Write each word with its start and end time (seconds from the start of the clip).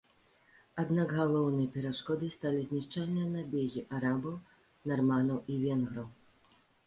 Аднак 0.83 1.09
галоўнай 1.17 1.67
перашкодай 1.75 2.31
сталі 2.37 2.61
знішчальныя 2.71 3.27
набегі 3.35 3.83
арабаў, 3.99 4.33
нарманаў 4.93 5.37
і 5.55 5.61
венграў. 5.67 6.07